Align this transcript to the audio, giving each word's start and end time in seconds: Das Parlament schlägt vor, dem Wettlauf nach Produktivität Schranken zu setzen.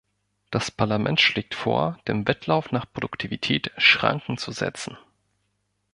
Das 0.49 0.71
Parlament 0.71 1.21
schlägt 1.21 1.53
vor, 1.53 1.99
dem 2.07 2.27
Wettlauf 2.27 2.71
nach 2.71 2.91
Produktivität 2.91 3.71
Schranken 3.77 4.39
zu 4.39 4.51
setzen. 4.51 4.97